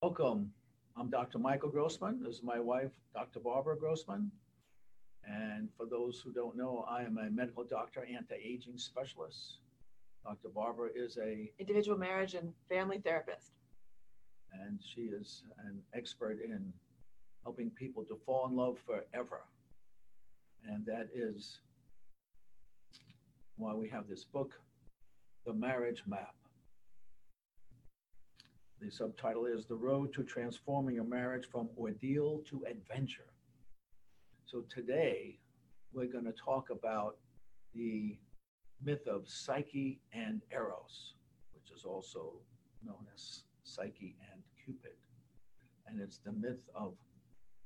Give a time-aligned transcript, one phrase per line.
[0.00, 0.52] Welcome.
[0.96, 1.40] I'm Dr.
[1.40, 2.22] Michael Grossman.
[2.22, 3.40] This is my wife, Dr.
[3.40, 4.30] Barbara Grossman.
[5.24, 9.58] And for those who don't know, I am a medical doctor, anti-aging specialist.
[10.24, 10.50] Dr.
[10.54, 13.54] Barbara is a individual marriage and family therapist.
[14.52, 16.72] And she is an expert in
[17.42, 19.40] helping people to fall in love forever.
[20.64, 21.58] And that is
[23.56, 24.52] why we have this book,
[25.44, 26.37] The Marriage Map.
[28.80, 33.32] The subtitle is The Road to Transforming a Marriage from Ordeal to Adventure.
[34.46, 35.40] So today,
[35.92, 37.16] we're going to talk about
[37.74, 38.16] the
[38.80, 41.14] myth of Psyche and Eros,
[41.54, 42.34] which is also
[42.86, 44.94] known as Psyche and Cupid.
[45.88, 46.94] And it's the myth of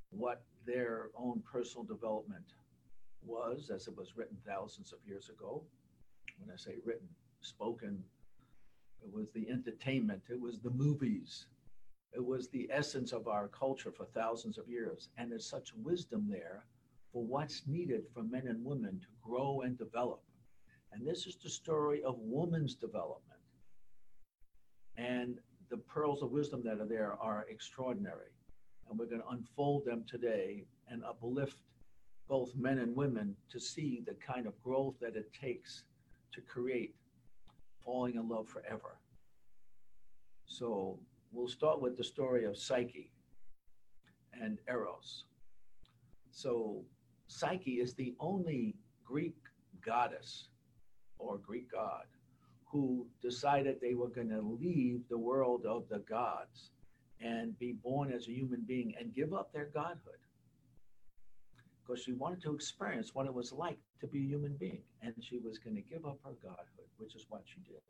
[0.09, 2.55] what their own personal development
[3.23, 5.63] was as it was written thousands of years ago.
[6.39, 7.09] When I say written,
[7.43, 8.03] spoken,
[9.03, 11.47] it was the entertainment, it was the movies,
[12.15, 15.09] it was the essence of our culture for thousands of years.
[15.17, 16.67] And there's such wisdom there
[17.13, 20.23] for what's needed for men and women to grow and develop.
[20.93, 23.41] And this is the story of woman's development.
[24.99, 25.39] And
[25.71, 28.29] the pearls of wisdom that are there are extraordinary.
[28.89, 31.57] And we're going to unfold them today and uplift
[32.29, 35.85] both men and women to see the kind of growth that it takes
[36.33, 36.95] to create
[37.85, 38.97] falling in love forever.
[40.47, 40.99] So
[41.33, 43.11] we'll start with the story of Psyche
[44.41, 45.25] and Eros.
[46.31, 46.85] So
[47.29, 49.37] Psyche is the only Greek
[49.85, 50.49] goddess
[51.19, 52.05] or Greek god
[52.65, 56.71] who decided they were going to leave the world of the gods
[57.21, 60.19] and be born as a human being and give up their godhood
[61.85, 64.83] because she wanted to experience what it was like to be a human being.
[65.03, 67.83] And she was going to give up her godhood, which is what she did.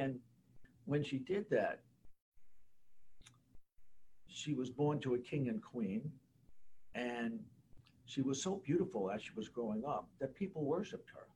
[0.00, 0.18] And
[0.84, 1.80] when she did that,
[4.28, 6.10] she was born to a king and queen.
[6.94, 7.40] And
[8.06, 11.26] she was so beautiful as she was growing up that people worshiped her.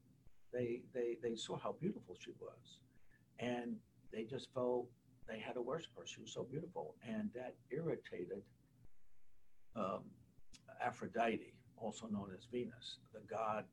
[0.52, 2.78] They, they, they saw how beautiful she was.
[3.38, 3.76] And
[4.12, 4.86] they just felt
[5.28, 6.06] they had to worship her.
[6.06, 6.94] She was so beautiful.
[7.06, 8.42] And that irritated
[9.74, 10.02] um,
[10.80, 13.64] Aphrodite, also known as Venus, the god,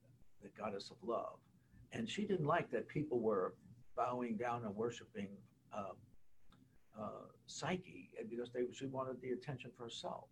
[0.41, 1.37] the goddess of love.
[1.93, 3.53] And she didn't like that people were
[3.95, 5.29] bowing down and worshiping
[5.73, 5.93] uh,
[6.99, 10.25] uh, Psyche because they, she wanted the attention for herself.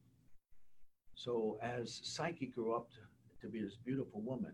[1.15, 2.99] So as Psyche grew up to,
[3.41, 4.53] to be this beautiful woman,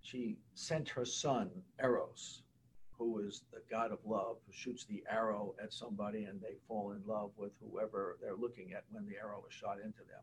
[0.00, 1.50] she sent her son,
[1.82, 2.42] Eros,
[2.98, 6.92] who is the god of love, who shoots the arrow at somebody and they fall
[6.92, 10.22] in love with whoever they're looking at when the arrow is shot into them.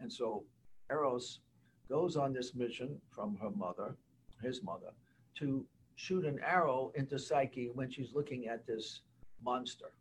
[0.00, 0.44] And so
[0.90, 1.40] Eros
[1.88, 3.96] goes on this mission from her mother,
[4.42, 4.92] his mother,
[5.38, 5.64] to
[5.96, 9.00] shoot an arrow into Psyche when she's looking at this
[9.42, 9.92] monster.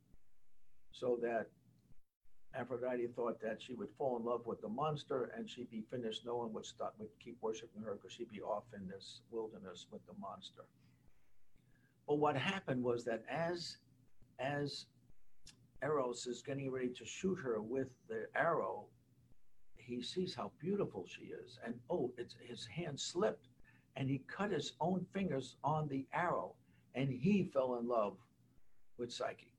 [0.91, 1.47] So that
[2.55, 6.25] Aphrodite thought that she would fall in love with the monster and she'd be finished.
[6.25, 9.85] No one would stop, would keep worshiping her because she'd be off in this wilderness
[9.91, 10.63] with the monster.
[12.07, 13.77] But what happened was that as
[14.39, 14.85] as
[15.83, 18.85] Eros is getting ready to shoot her with the arrow,
[19.75, 21.59] he sees how beautiful she is.
[21.63, 23.47] And oh, it's, his hand slipped
[23.97, 26.53] and he cut his own fingers on the arrow
[26.93, 28.15] and he fell in love
[28.97, 29.51] with Psyche.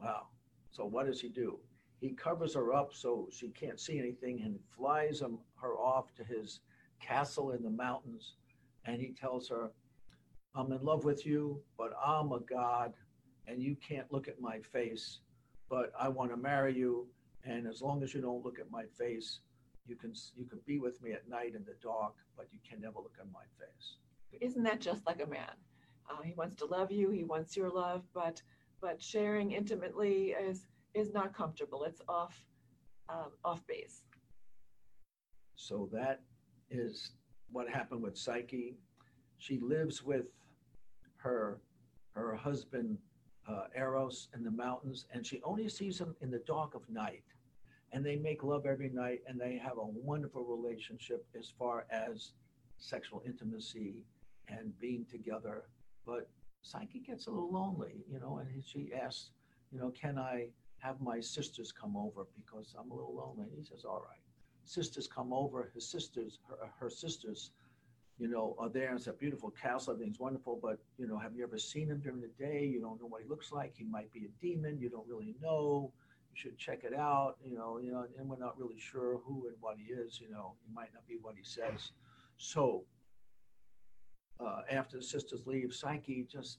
[0.00, 0.26] Wow.
[0.70, 1.58] So what does he do?
[2.00, 6.24] He covers her up so she can't see anything and flies him, her off to
[6.24, 6.60] his
[7.00, 8.36] castle in the mountains.
[8.84, 9.70] And he tells her,
[10.54, 12.92] I'm in love with you, but I'm a god
[13.46, 15.20] and you can't look at my face,
[15.70, 17.06] but I want to marry you
[17.44, 19.40] and as long as you don't look at my face,
[19.90, 22.80] you can you can be with me at night in the dark, but you can
[22.80, 23.96] never look at my face.
[24.40, 25.56] Isn't that just like a man?
[26.08, 27.10] Uh, he wants to love you.
[27.10, 28.40] He wants your love, but
[28.80, 31.82] but sharing intimately is is not comfortable.
[31.82, 32.36] It's off
[33.08, 34.02] um, off base.
[35.56, 36.20] So that
[36.70, 37.10] is
[37.50, 38.76] what happened with Psyche.
[39.38, 40.26] She lives with
[41.16, 41.60] her
[42.14, 42.96] her husband
[43.48, 47.24] uh, Eros in the mountains, and she only sees him in the dark of night.
[47.92, 52.32] And they make love every night, and they have a wonderful relationship as far as
[52.78, 54.04] sexual intimacy
[54.48, 55.64] and being together.
[56.06, 56.28] But
[56.62, 59.30] Psyche gets a little lonely, you know, and she asks,
[59.72, 60.48] you know, can I
[60.78, 63.48] have my sisters come over because I'm a little lonely?
[63.50, 64.20] And he says, all right.
[64.64, 65.70] Sisters come over.
[65.74, 67.50] His sisters, her, her sisters,
[68.18, 68.94] you know, are there.
[68.94, 69.94] It's a beautiful castle.
[69.94, 70.58] Everything's wonderful.
[70.62, 72.64] But, you know, have you ever seen him during the day?
[72.66, 73.74] You don't know what he looks like.
[73.76, 74.78] He might be a demon.
[74.78, 75.92] You don't really know.
[76.32, 79.46] You should check it out, you know, you know, and we're not really sure who
[79.48, 81.92] and what he is, you know, he might not be what he says.
[82.36, 82.84] So
[84.38, 86.58] uh, after the sisters leave, Psyche just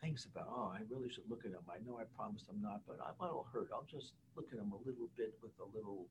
[0.00, 1.64] thinks about, oh, I really should look at him.
[1.68, 3.70] I know I promised I'm not, but I, will hurt.
[3.72, 6.06] I'll just look at him a little bit with a little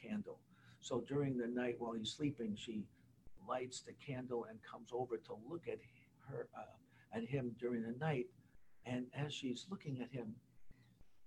[0.00, 0.38] candle.
[0.80, 2.84] So during the night while he's sleeping, she
[3.48, 5.78] lights the candle and comes over to look at
[6.28, 8.26] her uh, at him during the night.
[8.84, 10.34] And as she's looking at him,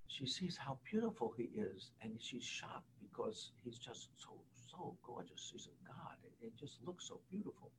[0.10, 5.50] she sees how beautiful he is, and she's shocked because he's just so so gorgeous.
[5.52, 6.16] He's a god.
[6.24, 7.72] It, it just looks so beautiful,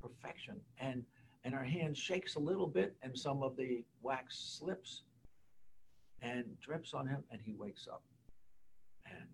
[0.00, 0.60] perfection.
[0.78, 1.04] And
[1.44, 5.02] and her hand shakes a little bit, and some of the wax slips
[6.22, 8.02] and drips on him, and he wakes up.
[9.04, 9.28] And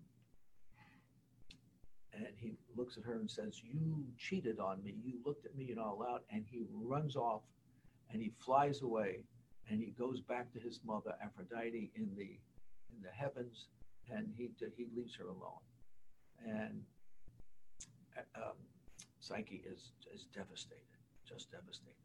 [2.13, 4.95] and he looks at her and says, "You cheated on me.
[5.03, 7.41] You looked at me and all out." And he runs off,
[8.11, 9.23] and he flies away,
[9.69, 12.37] and he goes back to his mother Aphrodite in the
[12.91, 13.67] in the heavens,
[14.11, 15.63] and he he leaves her alone.
[16.45, 16.81] And
[18.35, 18.57] um,
[19.19, 21.95] Psyche is is devastated, just devastated.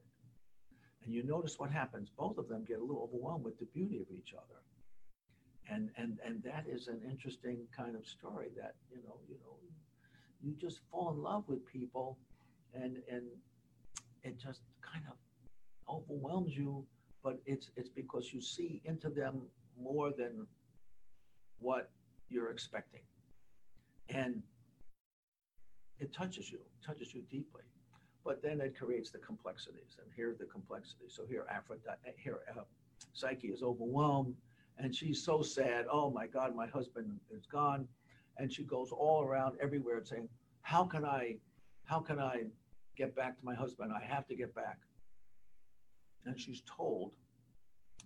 [1.05, 2.11] And you notice what happens.
[2.17, 4.61] Both of them get a little overwhelmed with the beauty of each other.
[5.71, 9.57] And and and that is an interesting kind of story that, you know, you know,
[10.43, 12.19] you just fall in love with people
[12.75, 13.25] and and
[14.23, 15.17] it just kind of
[15.89, 16.85] overwhelms you,
[17.23, 19.43] but it's it's because you see into them
[19.81, 20.47] more than
[21.59, 21.91] what
[22.29, 23.03] you're expecting.
[24.09, 24.43] And
[25.99, 27.63] it touches you, touches you deeply
[28.29, 29.97] but then it creates the complexities.
[30.03, 31.15] And here are the complexities.
[31.17, 32.61] So here, Aphrodite, here, uh,
[33.15, 34.35] Psyche is overwhelmed
[34.77, 35.87] and she's so sad.
[35.91, 37.89] Oh my God, my husband is gone.
[38.37, 40.29] And she goes all around everywhere saying,
[40.61, 41.37] how can I,
[41.85, 42.43] how can I
[42.99, 43.93] get back to my husband?
[43.93, 44.77] I have to get back.
[46.29, 47.13] And she's told,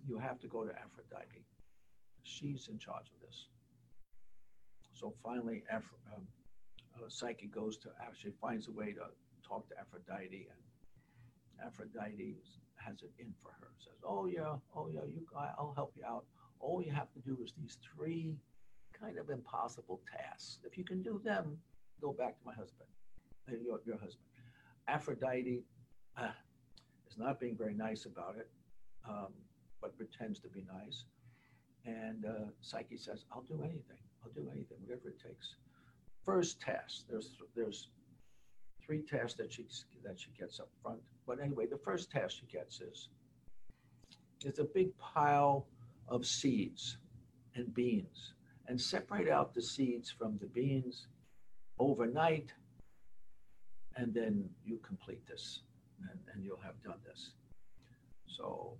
[0.07, 1.43] you have to go to Aphrodite.
[2.23, 3.47] She's in charge of this.
[4.93, 5.83] So finally, um,
[6.95, 9.01] uh, Psyche goes to, actually finds a way to
[9.45, 12.37] talk to Aphrodite, and Aphrodite
[12.75, 13.67] has it in for her.
[13.77, 16.23] Says, "Oh yeah, oh yeah, you, I'll help you out.
[16.61, 18.37] All you have to do is these three
[18.97, 20.59] kind of impossible tasks.
[20.63, 21.57] If you can do them,
[21.99, 22.87] go back to my husband,
[23.49, 24.29] uh, your, your husband."
[24.87, 25.63] Aphrodite
[26.15, 26.29] uh,
[27.13, 28.49] is not being very nice about it,
[29.07, 29.33] um,
[29.81, 31.05] but pretends to be nice.
[31.85, 34.01] And uh, Psyche says, "I'll do anything.
[34.23, 35.55] I'll do anything, whatever it takes."
[36.25, 37.05] First task.
[37.09, 37.89] There's there's
[38.85, 39.65] three tasks that she
[40.03, 40.99] that she gets up front.
[41.27, 43.09] But anyway, the first task she gets is
[44.43, 45.65] it's a big pile
[46.07, 46.97] of seeds
[47.55, 48.33] and beans
[48.67, 51.07] and separate out the seeds from the beans
[51.79, 52.51] overnight
[53.95, 55.61] and then you complete this
[56.09, 57.31] and, and you'll have done this.
[58.27, 58.77] So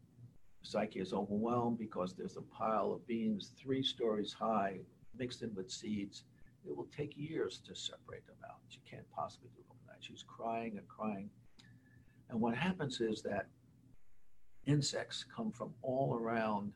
[0.63, 4.79] Psyche is overwhelmed because there's a pile of beans three stories high
[5.17, 6.23] mixed in with seeds.
[6.65, 8.59] It will take years to separate them out.
[8.69, 10.03] She can't possibly do it overnight.
[10.03, 11.29] She's crying and crying.
[12.29, 13.47] And what happens is that
[14.65, 16.71] insects come from all around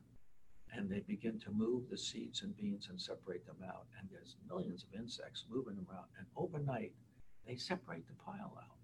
[0.73, 3.85] and they begin to move the seeds and beans and separate them out.
[3.99, 6.05] And there's millions of insects moving around.
[6.17, 6.91] And overnight,
[7.47, 8.76] they separate the pile out.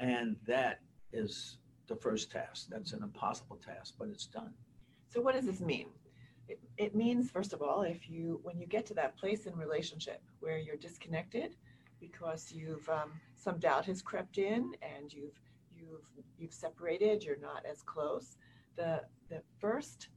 [0.00, 0.80] And that
[1.12, 2.66] is the first task.
[2.70, 4.52] That's an impossible task, but it's done.
[5.08, 5.88] So, what does this mean?
[6.48, 9.56] It, it means, first of all, if you, when you get to that place in
[9.56, 11.56] relationship where you're disconnected,
[12.00, 15.38] because you've um, some doubt has crept in and you've
[15.74, 16.08] you've
[16.38, 18.36] you've separated you're not as close
[18.76, 20.08] the the first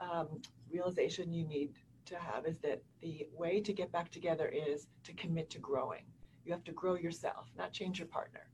[0.00, 0.28] um,
[0.70, 1.70] realization you need
[2.04, 6.04] to have is that the way to get back together is to commit to growing
[6.44, 8.48] you have to grow yourself not change your partner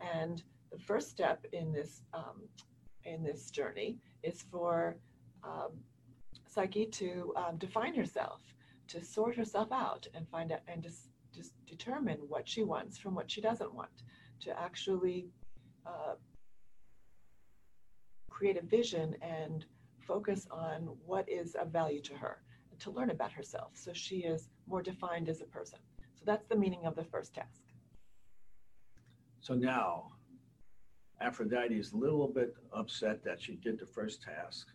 [0.00, 2.42] and the first step in this um,
[3.04, 4.96] in this journey is for
[5.44, 5.72] um,
[6.46, 8.40] psyche to um, define herself
[8.88, 13.14] to sort herself out and find out and just just determine what she wants from
[13.14, 14.02] what she doesn't want,
[14.40, 15.28] to actually
[15.84, 16.14] uh,
[18.30, 19.66] create a vision and
[20.06, 22.38] focus on what is of value to her,
[22.78, 25.78] to learn about herself so she is more defined as a person.
[26.14, 27.60] So that's the meaning of the first task.
[29.40, 30.12] So now,
[31.20, 34.68] Aphrodite is a little bit upset that she did the first task.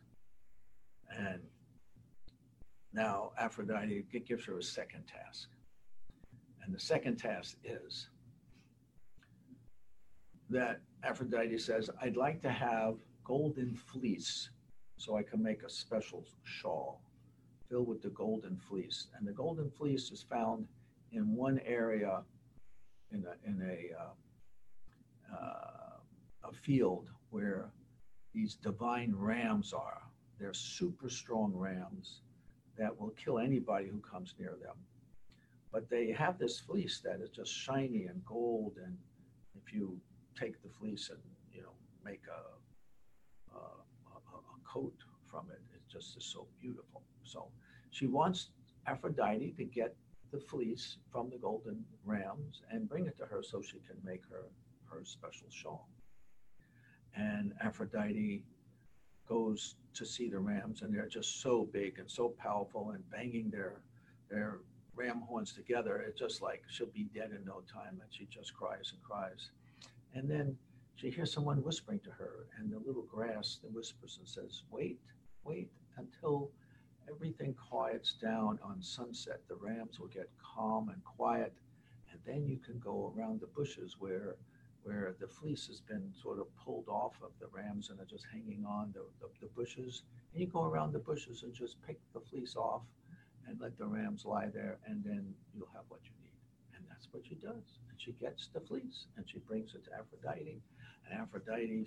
[1.15, 1.41] And
[2.93, 5.49] now Aphrodite gives her a second task.
[6.63, 8.09] And the second task is
[10.49, 14.49] that Aphrodite says, I'd like to have golden fleece
[14.97, 17.01] so I can make a special shawl
[17.69, 19.07] filled with the golden fleece.
[19.17, 20.67] And the golden fleece is found
[21.11, 22.21] in one area
[23.11, 24.09] in a, in a, uh,
[25.31, 25.97] uh,
[26.43, 27.71] a field where
[28.33, 30.01] these divine rams are.
[30.39, 32.21] They're super strong rams
[32.77, 34.75] that will kill anybody who comes near them.
[35.71, 38.77] But they have this fleece that is just shiny and gold.
[38.83, 38.97] And
[39.55, 39.99] if you
[40.39, 41.19] take the fleece and,
[41.53, 41.73] you know,
[42.03, 44.95] make a, a, a, a coat
[45.29, 47.03] from it, it just is so beautiful.
[47.23, 47.47] So
[47.91, 48.49] she wants
[48.87, 49.95] Aphrodite to get
[50.31, 54.23] the fleece from the golden rams and bring it to her so she can make
[54.29, 54.45] her
[54.91, 55.87] her special shawl.
[57.15, 58.43] And Aphrodite
[59.27, 63.49] goes to see the rams, and they're just so big and so powerful and banging
[63.49, 63.81] their
[64.29, 64.59] their
[64.95, 66.03] ram horns together.
[66.07, 69.51] It's just like she'll be dead in no time, and she just cries and cries.
[70.13, 70.57] And then
[70.95, 74.99] she hears someone whispering to her, and the little grass that whispers and says, "Wait,
[75.43, 76.51] wait until
[77.09, 79.41] everything quiets down on sunset.
[79.47, 81.53] The rams will get calm and quiet,
[82.11, 84.35] and then you can go around the bushes where
[84.83, 88.25] where the fleece has been sort of pulled off of the rams and are just
[88.31, 90.03] hanging on the, the, the bushes.
[90.33, 92.81] And you go around the bushes and just pick the fleece off
[93.47, 96.31] and let the rams lie there, and then you'll have what you need.
[96.75, 97.79] And that's what she does.
[97.89, 100.61] And she gets the fleece and she brings it to Aphrodite.
[101.09, 101.85] And Aphrodite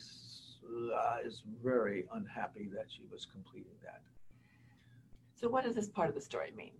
[0.94, 4.02] uh, is very unhappy that she was completing that.
[5.34, 6.72] So, what does this part of the story mean?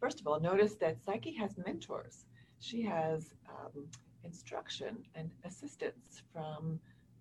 [0.00, 2.26] First of all, notice that Psyche has mentors.
[2.60, 3.86] She has um,
[4.26, 6.78] instruction and assistance from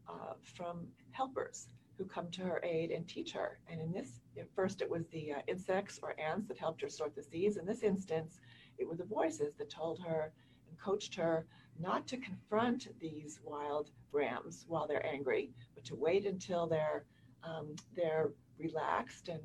[0.08, 3.60] uh, from helpers who come to her aid and teach her.
[3.70, 4.20] And in this,
[4.56, 7.58] first, it was the uh, insects or ants that helped her sort the seeds.
[7.58, 8.40] In this instance,
[8.78, 10.32] it were the voices that told her
[10.68, 11.46] and coached her
[11.80, 17.06] not to confront these wild rams while they're angry, but to wait until they're
[17.44, 19.44] um, they're relaxed and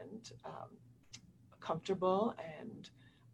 [0.00, 0.70] and um,
[1.60, 2.90] comfortable and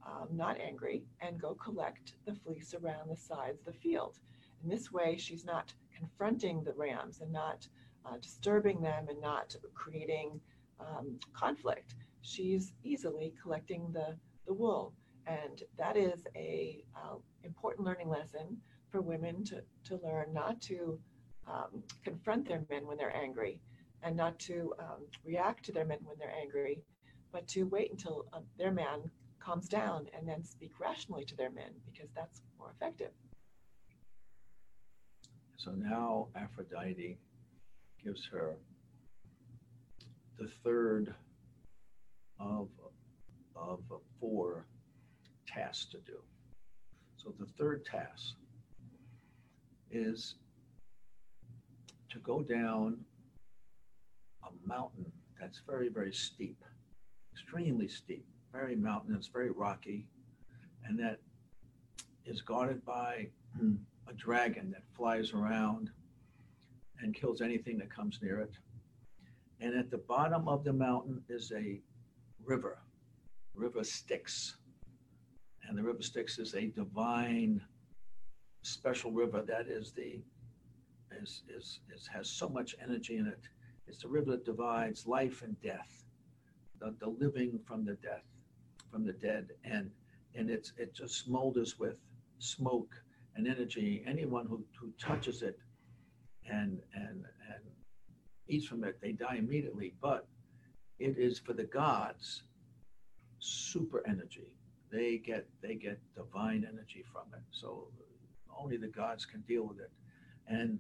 [0.07, 4.19] um, not angry, and go collect the fleece around the sides of the field.
[4.63, 7.67] In this way, she's not confronting the rams and not
[8.05, 10.41] uh, disturbing them and not creating
[10.81, 11.95] um, conflict.
[12.23, 14.93] She's easily collecting the, the wool.
[15.27, 18.57] And that is a uh, important learning lesson
[18.91, 20.99] for women to, to learn not to
[21.49, 23.59] um, confront their men when they're angry
[24.03, 26.81] and not to um, react to their men when they're angry,
[27.33, 29.11] but to wait until um, their man
[29.47, 33.13] calms down and then speak rationally to their men because that's more effective.
[35.57, 37.17] So now Aphrodite
[38.05, 38.57] gives her
[40.39, 41.15] the third
[42.41, 42.69] of,
[43.55, 43.81] of
[44.21, 44.67] four
[45.47, 46.19] tasks to do.
[47.17, 48.35] So the third task
[49.93, 50.35] is
[52.11, 52.99] to go down
[54.43, 55.11] a mountain
[55.41, 56.63] that's very, very steep,
[57.33, 58.27] extremely steep
[58.57, 60.07] very mountainous, very rocky,
[60.85, 61.21] and that
[62.25, 63.29] is guarded by
[64.09, 65.91] a dragon that flies around
[67.01, 68.53] and kills anything that comes near it.
[69.61, 71.81] And at the bottom of the mountain is a
[72.45, 72.79] river,
[73.55, 74.57] River Styx.
[75.69, 77.61] And the River Styx is a divine,
[78.63, 80.21] special river that is the
[81.23, 83.41] is, is, is has so much energy in it.
[83.87, 86.05] It's the river that divides life and death,
[86.81, 88.25] the, the living from the death
[88.91, 89.91] from the dead, and
[90.35, 91.99] and it's it just smolders with
[92.39, 92.95] smoke
[93.37, 94.03] and energy.
[94.07, 95.59] Anyone who, who touches it
[96.51, 97.63] and and and
[98.49, 99.95] eats from it, they die immediately.
[100.01, 100.27] But
[100.99, 102.43] it is for the gods
[103.39, 104.53] super energy.
[104.91, 107.43] They get they get divine energy from it.
[107.51, 107.89] So
[108.59, 109.91] only the gods can deal with it.
[110.49, 110.79] And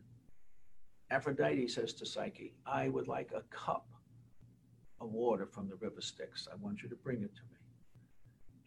[1.10, 3.86] Aphrodite says to Psyche, I would like a cup
[5.00, 6.48] of water from the river Styx.
[6.50, 7.55] I want you to bring it to me.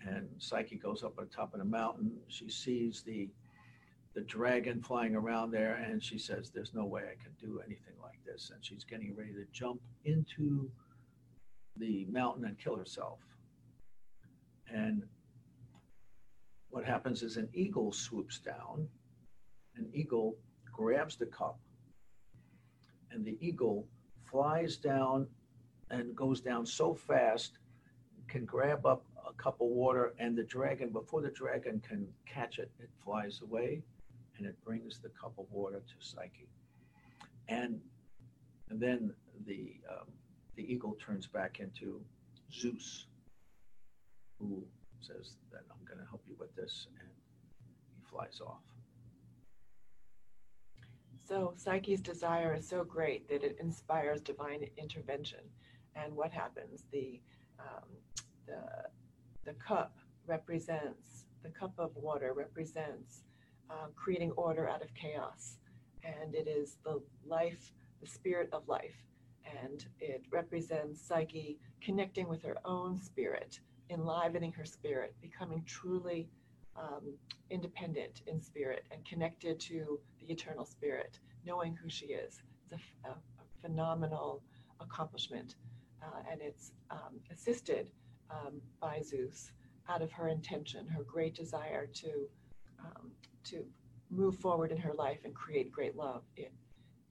[0.07, 2.11] And Psyche goes up on top of the mountain.
[2.27, 3.29] She sees the
[4.15, 7.93] the dragon flying around there, and she says, "There's no way I can do anything
[8.01, 10.71] like this." And she's getting ready to jump into
[11.77, 13.19] the mountain and kill herself.
[14.67, 15.07] And
[16.69, 18.89] what happens is an eagle swoops down.
[19.75, 20.37] An eagle
[20.71, 21.59] grabs the cup,
[23.11, 23.87] and the eagle
[24.25, 25.27] flies down
[25.89, 27.59] and goes down so fast,
[28.27, 32.59] can grab up a cup of water, and the dragon, before the dragon can catch
[32.59, 33.81] it, it flies away
[34.37, 36.47] and it brings the cup of water to Psyche.
[37.47, 37.81] And,
[38.69, 39.13] and then
[39.45, 40.07] the, um,
[40.55, 42.01] the eagle turns back into
[42.51, 43.07] Zeus,
[44.39, 44.63] who
[45.01, 47.09] says that I'm going to help you with this, and
[47.97, 48.61] he flies off.
[51.27, 55.41] So Psyche's desire is so great that it inspires divine intervention.
[55.95, 56.85] And what happens?
[56.91, 57.19] The
[57.59, 57.89] um,
[58.47, 58.89] the
[59.45, 63.23] the cup represents the cup of water represents
[63.69, 65.57] um, creating order out of chaos,
[66.03, 68.95] and it is the life, the spirit of life,
[69.63, 76.29] and it represents Psyche connecting with her own spirit, enlivening her spirit, becoming truly
[76.75, 77.13] um,
[77.49, 82.41] independent in spirit and connected to the eternal spirit, knowing who she is.
[82.63, 84.41] It's a, a, a phenomenal
[84.79, 85.55] accomplishment,
[86.01, 87.91] uh, and it's um, assisted
[88.29, 89.51] um, by Zeus
[89.87, 92.27] out of her intention, her great desire to
[92.79, 93.11] um,
[93.45, 93.65] to
[94.09, 96.23] move forward in her life and create great love.
[96.35, 96.53] It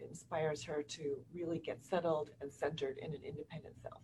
[0.01, 4.01] inspires her to really get settled and centered in an independent self.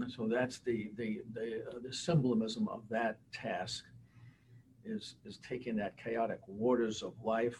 [0.00, 3.84] And so that's the the the, uh, the symbolism of that task
[4.84, 7.56] is is taking that chaotic waters of life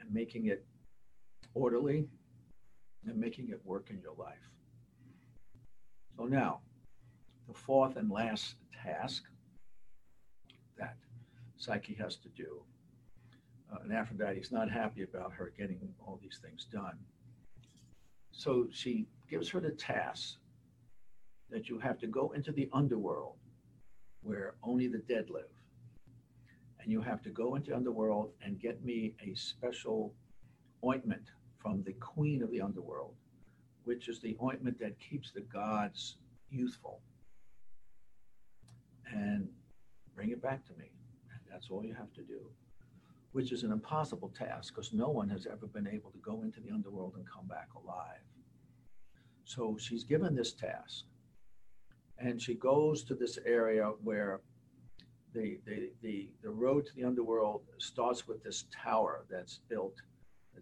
[0.00, 0.64] and making it
[1.54, 2.08] orderly
[3.06, 4.50] and making it work in your life.
[6.16, 6.60] So now,
[7.48, 9.24] the fourth and last task
[10.78, 10.96] that
[11.56, 12.62] Psyche has to do.
[13.72, 16.98] Uh, and Aphrodite is not happy about her getting all these things done.
[18.32, 20.36] So she gives her the task
[21.50, 23.36] that you have to go into the underworld
[24.22, 25.44] where only the dead live.
[26.80, 30.12] And you have to go into underworld and get me a special
[30.84, 33.14] ointment from the queen of the underworld,
[33.84, 36.16] which is the ointment that keeps the gods
[36.50, 37.00] youthful.
[39.12, 39.48] And
[40.14, 40.90] bring it back to me.
[41.50, 42.40] That's all you have to do,
[43.32, 46.60] which is an impossible task because no one has ever been able to go into
[46.60, 48.24] the underworld and come back alive.
[49.44, 51.04] So she's given this task
[52.18, 54.40] and she goes to this area where
[55.34, 59.96] the, the, the, the road to the underworld starts with this tower that's built,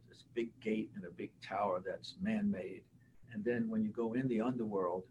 [0.08, 2.82] this big gate and a big tower that's man-made.
[3.32, 5.04] And then when you go in the underworld,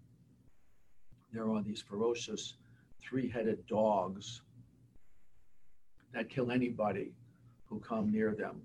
[1.32, 2.56] there are these ferocious
[3.07, 4.41] three-headed dogs
[6.13, 7.13] that kill anybody
[7.65, 8.62] who come near them.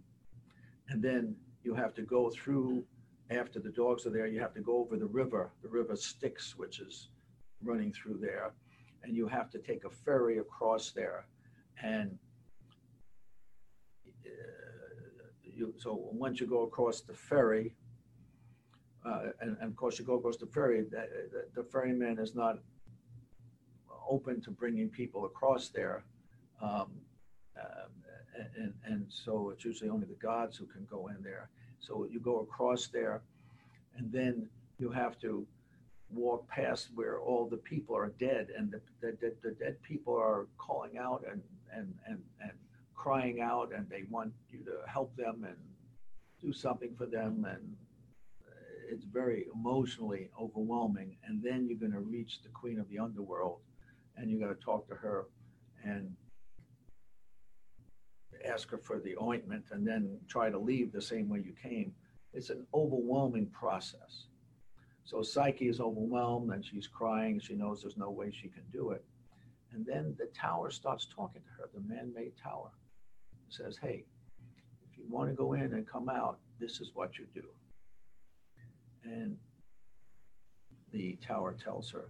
[0.88, 2.84] And then you have to go through,
[3.30, 6.56] after the dogs are there, you have to go over the river, the river Styx,
[6.56, 7.08] which is
[7.62, 8.52] running through there,
[9.02, 11.26] and you have to take a ferry across there.
[11.82, 12.18] And
[14.26, 14.30] uh,
[15.42, 17.74] you, so once you go across the ferry,
[19.04, 21.06] uh, and, and, of course you go across the ferry, the,
[21.54, 22.58] the, ferryman is not
[24.08, 26.04] open to bringing people across there.
[26.62, 26.92] Um,
[27.58, 27.88] uh,
[28.56, 31.48] and, and so it's usually only the gods who can go in there.
[31.78, 33.22] So you go across there,
[33.96, 35.46] and then you have to
[36.10, 40.14] walk past where all the people are dead and the, the, the, the, dead people
[40.14, 42.52] are calling out and, and, and, and
[42.94, 45.56] crying out and they want you to help them and
[46.40, 47.76] do something for them and
[48.88, 53.60] it's very emotionally overwhelming and then you're going to reach the queen of the underworld
[54.16, 55.26] and you got to talk to her
[55.84, 56.10] and
[58.46, 61.92] ask her for the ointment and then try to leave the same way you came
[62.32, 64.26] it's an overwhelming process
[65.04, 67.38] so Psyche is overwhelmed and she's crying.
[67.38, 69.04] She knows there's no way she can do it.
[69.72, 72.70] And then the tower starts talking to her, the man made tower.
[73.50, 74.04] says, Hey,
[74.90, 77.42] if you want to go in and come out, this is what you do.
[79.04, 79.36] And
[80.92, 82.06] the tower tells her,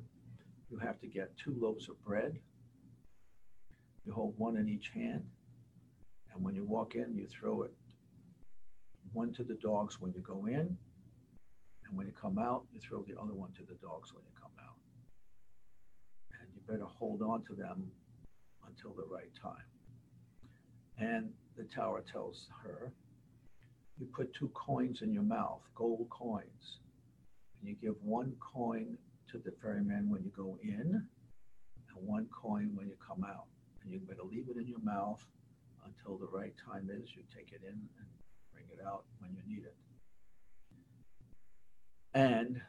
[0.74, 2.36] You have to get two loaves of bread.
[4.04, 5.22] You hold one in each hand.
[6.32, 7.72] And when you walk in, you throw it
[9.12, 10.76] one to the dogs when you go in,
[11.86, 14.32] and when you come out, you throw the other one to the dogs when you
[14.34, 14.74] come out.
[16.40, 17.92] And you better hold on to them
[18.66, 19.62] until the right time.
[20.98, 22.92] And the tower tells her,
[24.00, 26.80] you put two coins in your mouth, gold coins,
[27.60, 28.98] and you give one coin
[29.34, 30.80] to the ferryman when you go in
[31.88, 33.46] and one coin when you come out.
[33.82, 35.24] And you better leave it in your mouth
[35.84, 37.14] until the right time is.
[37.16, 38.08] You take it in and
[38.52, 39.74] bring it out when you need it.
[42.14, 42.60] And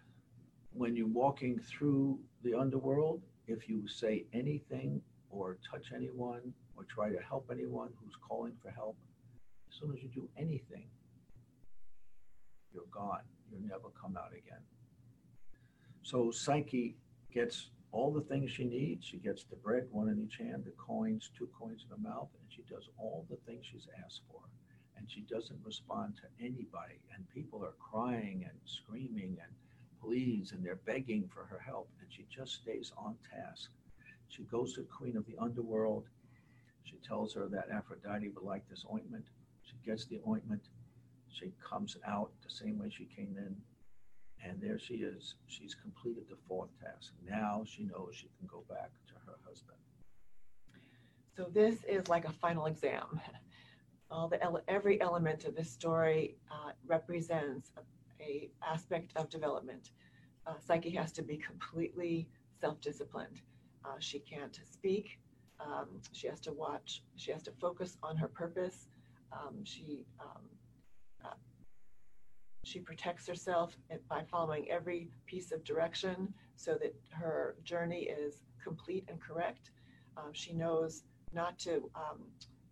[0.74, 7.10] when you're walking through the underworld, if you say anything or touch anyone or try
[7.10, 8.98] to help anyone who's calling for help,
[9.70, 10.88] as soon as you do anything,
[12.74, 13.22] you're gone.
[13.52, 14.64] You'll never come out again.
[16.06, 16.96] So Psyche
[17.34, 19.06] gets all the things she needs.
[19.06, 22.30] She gets the bread, one in each hand, the coins, two coins in her mouth,
[22.40, 24.40] and she does all the things she's asked for
[25.06, 27.00] and she doesn't respond to anybody.
[27.14, 29.52] And people are crying and screaming and
[30.02, 31.90] pleads and they're begging for her help.
[32.02, 33.70] And she just stays on task.
[34.30, 36.06] She goes to the queen of the underworld.
[36.84, 39.26] She tells her that Aphrodite would like this ointment.
[39.64, 40.62] She gets the ointment.
[41.30, 43.56] She comes out the same way she came in.
[44.48, 45.36] And there she is.
[45.48, 47.14] She's completed the fourth task.
[47.28, 49.78] Now she knows she can go back to her husband.
[51.36, 53.20] So this is like a final exam.
[54.12, 59.92] All the ele- every element of this story uh, represents a, a aspect of development.
[60.46, 62.30] Uh, Psyche has to be completely
[62.62, 63.42] self-disciplined.
[63.84, 65.20] Uh, she can't speak.
[65.60, 67.04] Um, she has to watch.
[67.16, 68.88] She has to focus on her purpose.
[69.34, 70.44] Um, she um,
[72.66, 73.78] she protects herself
[74.10, 79.70] by following every piece of direction so that her journey is complete and correct.
[80.18, 82.24] Um, she knows not to um,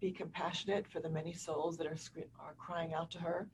[0.01, 1.97] be compassionate for the many souls that are,
[2.39, 3.47] are crying out to her.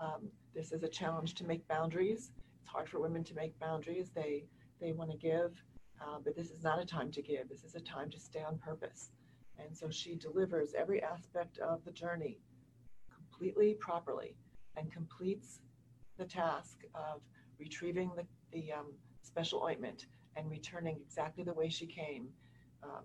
[0.00, 2.32] Um, this is a challenge to make boundaries.
[2.60, 4.10] It's hard for women to make boundaries.
[4.12, 4.46] They,
[4.80, 5.52] they want to give,
[6.00, 7.48] uh, but this is not a time to give.
[7.48, 9.10] This is a time to stay on purpose.
[9.58, 12.40] And so she delivers every aspect of the journey
[13.14, 14.34] completely properly
[14.76, 15.60] and completes
[16.18, 17.20] the task of
[17.58, 22.28] retrieving the, the um, special ointment and returning exactly the way she came,
[22.82, 23.04] um,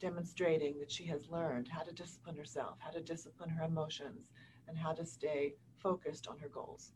[0.00, 4.28] demonstrating that she has learned how to discipline herself, how to discipline her emotions,
[4.68, 6.92] and how to stay focused on her goals.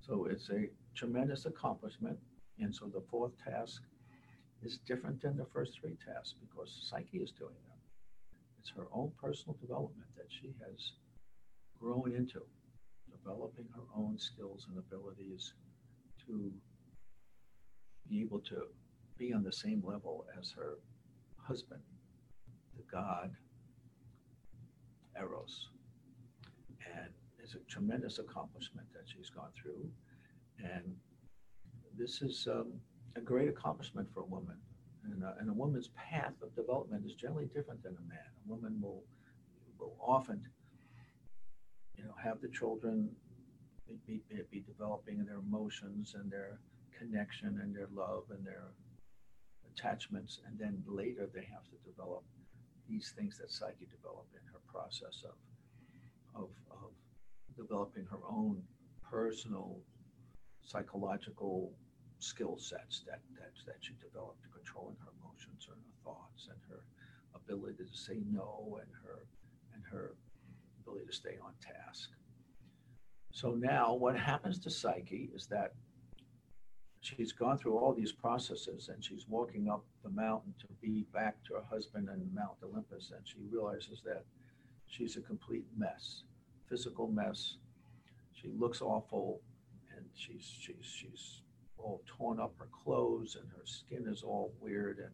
[0.00, 2.18] So it's a tremendous accomplishment.
[2.60, 3.82] And so the fourth task
[4.62, 7.78] is different than the first three tasks because Psyche is doing them.
[8.60, 10.92] It's her own personal development that she has
[11.80, 12.42] grown into,
[13.28, 15.52] developing her own skills and abilities
[16.26, 16.52] to
[18.08, 18.62] be able to
[19.18, 20.78] be on the same level as her
[21.36, 21.80] husband,
[22.76, 23.30] the god
[25.18, 25.68] Eros.
[26.94, 27.08] And
[27.42, 29.90] it's a tremendous accomplishment that she's gone through.
[30.62, 30.94] And
[31.98, 32.72] this is um,
[33.16, 34.56] a great accomplishment for a woman.
[35.04, 38.28] And, uh, and a woman's path of development is generally different than a man.
[38.46, 39.02] A woman will,
[39.78, 40.42] will often,
[41.98, 43.10] you know, have the children
[44.06, 46.60] be, be, be developing their emotions and their
[46.96, 48.68] connection and their love and their
[49.74, 52.22] attachments, and then later they have to develop
[52.88, 56.90] these things that Psyche developed in her process of, of, of
[57.56, 58.62] developing her own
[59.10, 59.78] personal
[60.62, 61.72] psychological
[62.18, 66.82] skill sets that, that, that she developed, controlling her emotions and her thoughts and her
[67.34, 69.24] ability to say no and her
[69.74, 70.14] and her
[70.88, 72.10] ability to stay on task.
[73.32, 75.74] So now what happens to Psyche is that
[77.00, 81.36] she's gone through all these processes and she's walking up the mountain to be back
[81.44, 84.24] to her husband in Mount Olympus and she realizes that
[84.86, 86.22] she's a complete mess
[86.68, 87.56] physical mess
[88.32, 89.40] she looks awful
[89.94, 91.42] and she's she's she's
[91.78, 95.12] all torn up her clothes and her skin is all weird and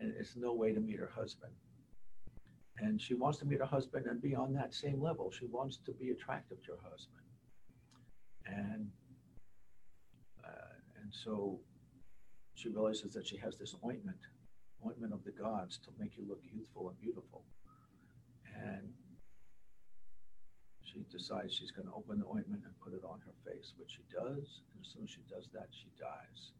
[0.00, 1.52] and it's no way to meet her husband
[2.78, 5.78] and she wants to meet her husband and be on that same level she wants
[5.84, 7.24] to be attractive to her husband
[8.46, 8.90] and
[10.44, 11.58] uh, and so
[12.54, 14.18] she realizes that she has this ointment,
[14.86, 17.44] ointment of the gods to make you look youthful and beautiful.
[18.54, 18.88] And
[20.80, 23.90] she decides she's going to open the ointment and put it on her face, which
[23.90, 24.62] she does.
[24.72, 26.54] And as soon as she does that, she dies.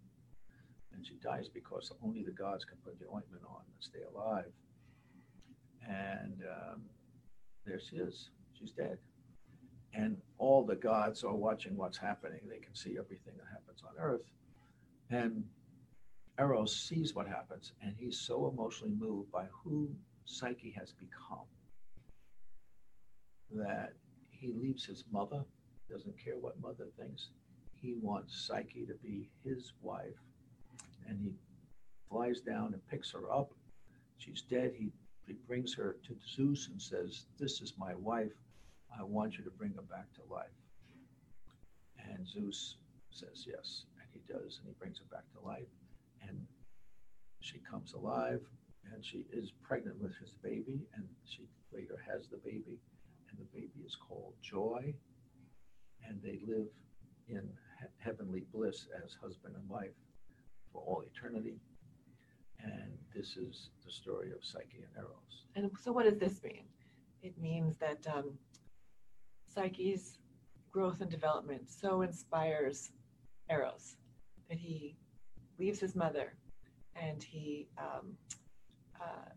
[0.93, 4.51] And she dies because only the gods can put the ointment on and stay alive.
[5.89, 6.83] And um,
[7.67, 8.31] there she is.
[8.59, 8.99] She's dead.
[9.93, 12.41] And all the gods are watching what's happening.
[12.49, 14.25] They can see everything that happens on earth.
[15.11, 15.45] And
[16.39, 19.89] Eros sees what happens, and he's so emotionally moved by who
[20.25, 21.47] Psyche has become
[23.53, 23.93] that
[24.31, 25.45] he leaves his mother,
[25.89, 27.29] doesn't care what mother thinks.
[27.81, 30.19] He wants Psyche to be his wife,
[31.09, 31.35] and he
[32.09, 33.53] flies down and picks her up.
[34.19, 34.73] She's dead.
[34.77, 34.91] He,
[35.27, 38.33] he brings her to Zeus and says, This is my wife.
[38.99, 40.47] I want you to bring her back to life.
[41.99, 42.77] And Zeus
[43.11, 45.69] says yes and he does, and he brings her back to life.
[46.29, 46.47] And
[47.41, 48.41] she comes alive,
[48.93, 52.79] and she is pregnant with his baby, and she later has the baby,
[53.31, 54.95] and the baby is called Joy,
[56.07, 56.69] and they live
[57.29, 57.49] in
[57.81, 59.95] he- heavenly bliss as husband and wife
[60.73, 61.57] for all eternity.
[62.65, 65.45] And this is the story of Psyche and Eros.
[65.55, 66.65] And so, what does this mean?
[67.23, 68.39] It means that um,
[69.49, 70.19] Psyche's
[70.73, 72.91] growth and development so inspires
[73.51, 73.97] Eros
[74.49, 74.97] that he
[75.59, 76.35] leaves his mother
[76.97, 78.17] and he um,
[79.01, 79.31] uh,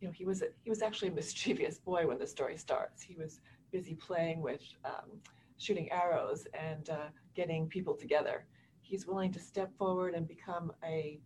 [0.00, 3.02] you know he was a, he was actually a mischievous boy when the story starts
[3.02, 5.10] he was busy playing with um,
[5.58, 8.44] shooting arrows and uh, getting people together
[8.82, 11.20] he's willing to step forward and become a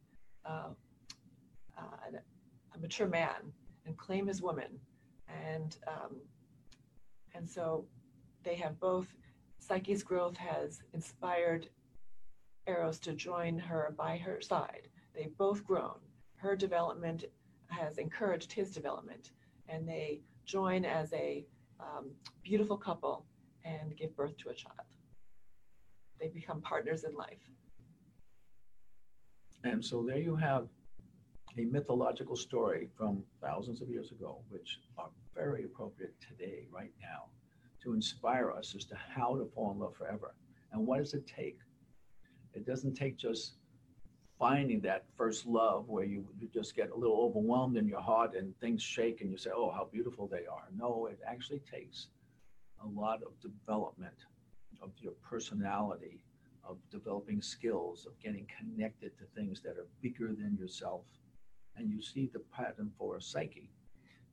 [0.44, 0.68] uh,
[1.78, 2.18] uh
[2.74, 3.52] a mature man
[3.86, 4.78] and claim his woman
[5.28, 6.16] and um,
[7.34, 7.86] and so
[8.44, 9.06] they have both.
[9.58, 11.68] Psyche's growth has inspired
[12.68, 14.88] Eros to join her by her side.
[15.14, 15.98] They've both grown.
[16.36, 17.24] Her development
[17.68, 19.32] has encouraged his development,
[19.68, 21.44] and they join as a
[21.80, 22.10] um,
[22.44, 23.24] beautiful couple
[23.64, 24.86] and give birth to a child.
[26.20, 27.50] They become partners in life.
[29.64, 30.68] And so there you have
[31.58, 37.24] a mythological story from thousands of years ago, which are very appropriate today, right now,
[37.82, 40.34] to inspire us as to how to fall in love forever.
[40.72, 41.58] And what does it take?
[42.52, 43.54] It doesn't take just
[44.38, 48.34] finding that first love where you, you just get a little overwhelmed in your heart
[48.34, 50.68] and things shake and you say, oh, how beautiful they are.
[50.76, 52.08] No, it actually takes
[52.82, 54.26] a lot of development
[54.82, 56.20] of your personality,
[56.68, 61.02] of developing skills, of getting connected to things that are bigger than yourself.
[61.76, 63.70] And you see the pattern for psyche.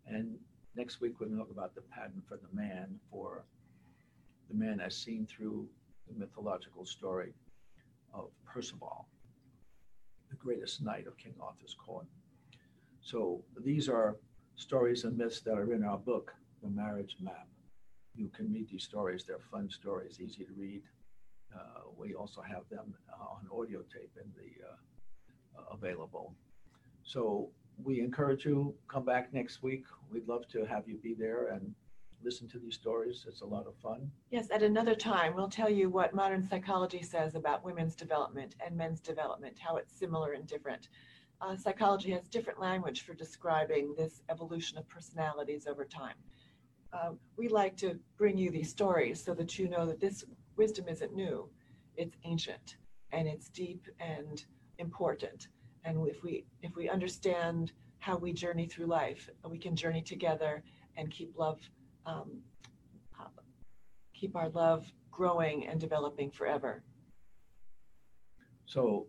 [0.08, 0.38] And
[0.76, 3.44] next week, we're going to talk about the pattern for the man, for
[4.50, 5.68] the man as seen through
[6.08, 7.34] the mythological story
[8.14, 9.08] of Percival
[10.34, 12.08] the greatest knight of King Arthur's court.
[13.02, 14.18] So these are
[14.56, 17.48] stories and myths that are in our book, The Marriage Map.
[18.16, 19.26] You can read these stories.
[19.28, 20.82] They're fun stories, easy to read.
[21.54, 26.34] Uh, we also have them uh, on audio tape in the uh, available.
[27.04, 27.50] So
[27.84, 29.86] we encourage you come back next week.
[30.12, 31.74] We'd love to have you be there and
[32.24, 33.26] listen to these stories.
[33.28, 34.10] It's a lot of fun.
[34.32, 38.76] Yes, at another time, we'll tell you what modern psychology says about women's development and
[38.76, 40.88] men's development, how it's similar and different.
[41.42, 46.16] Uh, psychology has different language for describing this evolution of personalities over time.
[46.94, 50.24] Uh, we like to bring you these stories so that you know that this
[50.56, 51.50] wisdom isn't new,
[51.98, 52.78] it's ancient
[53.12, 54.46] and it's deep and
[54.78, 55.48] important.
[55.86, 60.64] And if we if we understand how we journey through life, we can journey together
[60.98, 61.60] and keep love
[62.06, 62.42] um,
[64.14, 66.84] keep our love growing and developing forever.
[68.66, 69.08] So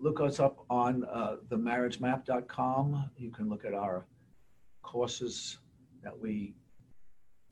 [0.00, 3.10] look us up on uh, themarriagemap.com.
[3.16, 4.06] You can look at our
[4.82, 5.58] courses
[6.02, 6.54] that we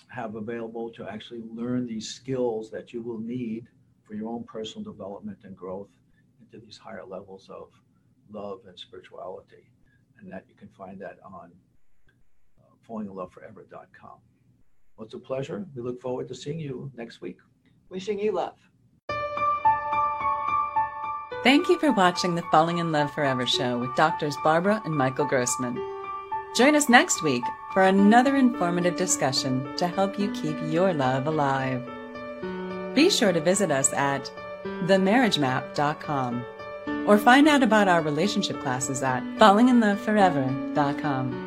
[0.08, 3.66] have available to actually learn these skills that you will need
[4.02, 5.90] for your own personal development and growth
[6.40, 7.68] into these higher levels of
[8.32, 9.70] love and spirituality.
[10.20, 11.50] And that you can find that on
[12.58, 14.18] uh, fallinginloveforever.com.
[14.96, 15.66] Well, it's a pleasure.
[15.74, 17.36] We look forward to seeing you next week.
[17.90, 18.54] Wishing you love.
[21.42, 25.26] Thank you for watching the Falling in Love Forever show with Doctors Barbara and Michael
[25.26, 25.76] Grossman.
[26.56, 31.86] Join us next week for another informative discussion to help you keep your love alive.
[32.94, 34.30] Be sure to visit us at
[34.64, 36.44] themarriagemap.com
[37.06, 41.45] or find out about our relationship classes at fallinginloveforever.com.